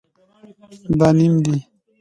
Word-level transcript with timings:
دا 0.99 1.09
نیم 1.17 1.33
دی 1.43 1.57